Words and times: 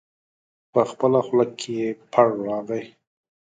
په 0.73 0.81
خپله 0.91 1.19
خوله 1.25 1.45
کې 1.59 1.75
پړ 2.11 2.27
راغی. 2.47 2.83